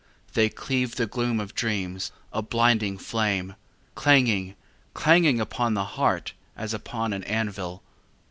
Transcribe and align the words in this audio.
They 0.33 0.49
cleave 0.49 0.95
the 0.95 1.05
gloom 1.05 1.39
of 1.39 1.53
dreams, 1.53 2.11
a 2.33 2.41
blinding 2.41 2.97
flame, 2.97 3.53
Clanging, 3.93 4.55
clanging 4.95 5.39
upon 5.39 5.75
the 5.75 5.85
heart 5.93 6.33
as 6.57 6.73
upon 6.73 7.13
an 7.13 7.23
anvil. 7.25 7.83